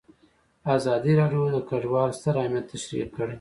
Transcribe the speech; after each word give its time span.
ازادي 0.75 1.13
راډیو 1.19 1.43
د 1.55 1.57
کډوال 1.69 2.09
ستر 2.19 2.35
اهميت 2.41 2.65
تشریح 2.71 3.07
کړی. 3.15 3.29